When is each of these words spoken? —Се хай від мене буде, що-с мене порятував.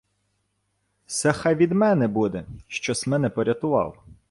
—Се 1.07 1.31
хай 1.33 1.55
від 1.55 1.71
мене 1.71 2.07
буде, 2.07 2.45
що-с 2.67 3.07
мене 3.07 3.29
порятував. 3.29 4.03